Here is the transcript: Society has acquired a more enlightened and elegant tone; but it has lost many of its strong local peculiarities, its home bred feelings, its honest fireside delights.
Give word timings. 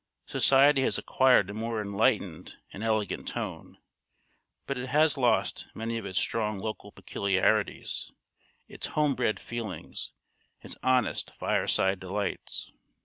Society 0.25 0.81
has 0.81 0.97
acquired 0.97 1.51
a 1.51 1.53
more 1.53 1.79
enlightened 1.79 2.55
and 2.73 2.83
elegant 2.83 3.27
tone; 3.27 3.77
but 4.65 4.75
it 4.75 4.87
has 4.87 5.15
lost 5.15 5.67
many 5.75 5.99
of 5.99 6.07
its 6.07 6.17
strong 6.17 6.57
local 6.57 6.91
peculiarities, 6.91 8.11
its 8.67 8.87
home 8.87 9.13
bred 9.13 9.39
feelings, 9.39 10.11
its 10.61 10.75
honest 10.81 11.29
fireside 11.35 11.99
delights. 11.99 12.71